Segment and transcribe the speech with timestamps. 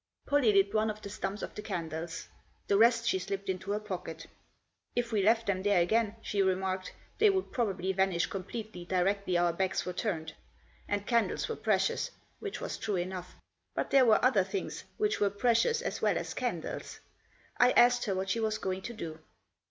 [0.25, 2.27] Pollie lit one of the stumps of the candles.
[2.65, 4.25] The rest she slipped into her pocket.
[4.95, 9.53] If we left them there again, she remarked, they would probably vanish completely directly our
[9.53, 10.33] backs were turned,
[10.87, 12.09] and candles were precious,
[12.39, 13.35] which was true enough;
[13.75, 16.99] but there were other things which were precious as well as candles.
[17.59, 19.19] I asked her what she was going to do.